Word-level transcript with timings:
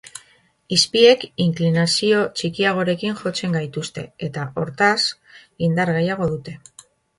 Izpiek 0.77 1.25
inklinazio 1.45 2.21
txikiagorekin 2.39 3.19
jotzen 3.21 3.55
gaituzte, 3.59 4.07
eta, 4.31 4.49
hortaz, 4.65 4.97
indar 5.71 5.95
gehiago 6.01 6.31
dute. 6.35 6.59